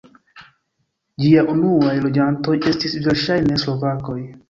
[1.25, 4.23] Ĝia unuaj loĝantoj estis verŝajne slovakoj.